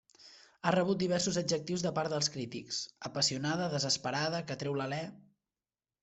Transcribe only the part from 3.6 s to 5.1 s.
desesperada, que treu l'alè.